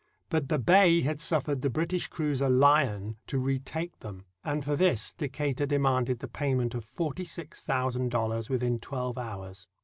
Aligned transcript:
But 0.31 0.49
the 0.49 0.57
Bey 0.57 1.01
had 1.01 1.21
suffered 1.21 1.61
the 1.61 1.69
British 1.69 2.07
cruiser 2.07 2.49
Lyon 2.49 3.17
to 3.27 3.37
retake 3.37 3.99
them, 3.99 4.25
and 4.43 4.65
for 4.65 4.75
this 4.75 5.13
Decatur 5.13 5.67
demanded 5.67 6.17
the 6.21 6.27
payment 6.27 6.73
of 6.73 6.83
forty 6.83 7.23
six 7.23 7.61
thousand 7.61 8.09
dollars 8.09 8.49
within 8.49 8.79
twelve 8.79 9.19
hours. 9.19 9.67